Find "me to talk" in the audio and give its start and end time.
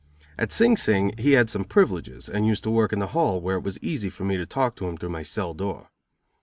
4.25-4.75